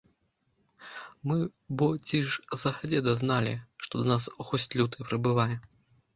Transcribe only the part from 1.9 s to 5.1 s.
ці ж загадзе дазналі, што да нас госць люты